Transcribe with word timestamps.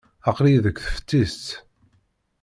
Aql-iyi 0.29 0.59
deg 0.65 0.77
teftist. 1.07 1.45